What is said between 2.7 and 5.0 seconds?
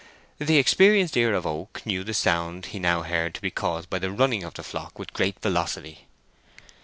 now heard to be caused by the running of the flock